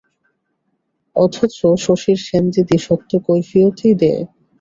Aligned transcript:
অথচ 1.15 1.57
শশীর 1.77 2.17
সেনদিদি 2.27 2.77
সত্য 2.77 3.11
কৈফিয়তই 3.27 3.93
দেয়। 4.01 4.23